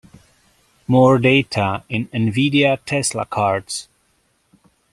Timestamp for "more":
0.87-1.19